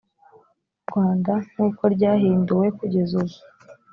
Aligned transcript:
rwanda 0.85 1.31
nk 1.51 1.55
uko 1.67 1.83
ryahinduwe 1.95 2.67
kugeza 2.77 3.11
ubu 3.21 3.37